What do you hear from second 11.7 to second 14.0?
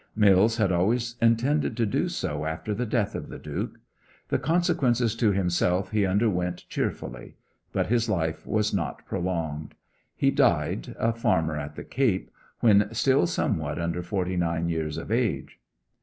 the Cape, when still somewhat